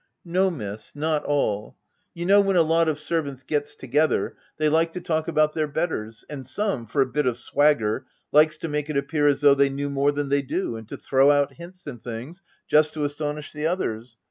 [0.25, 1.77] "No, Miss, not all.
[2.15, 5.67] You know when a lot of servants gets together, they like to talk about their
[5.67, 9.53] betters; and some, for a bit of swagger, likes to make it appear as though
[9.53, 13.03] they knew more than they do, and to throw out hints and things, just to
[13.03, 14.17] astonish the others.